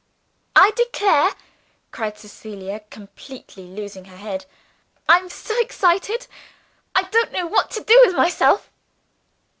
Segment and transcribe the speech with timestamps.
[0.55, 1.35] "I declare,"
[1.91, 4.45] cried Cecilia, completely losing her head,
[5.07, 6.25] "I'm so excited,
[6.95, 8.71] I don't know what to do with myself!"